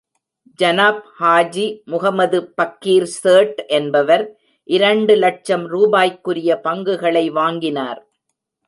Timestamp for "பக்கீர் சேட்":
2.57-3.59